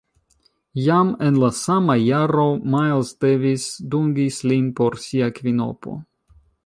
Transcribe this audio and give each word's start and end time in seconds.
Jam 0.85 1.09
en 1.25 1.35
la 1.43 1.49
sama 1.57 1.95
jaro 2.03 2.47
Miles 2.75 3.11
Davis 3.25 3.67
dungis 3.93 4.41
lin 4.53 4.73
por 4.81 4.99
sia 5.05 5.29
kvinopo. 5.39 5.95